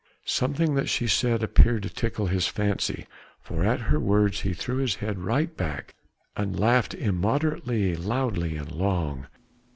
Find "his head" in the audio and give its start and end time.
4.77-5.19